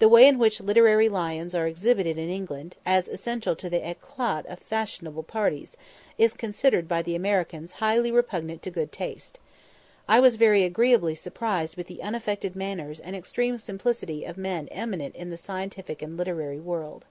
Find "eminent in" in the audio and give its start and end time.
14.72-15.30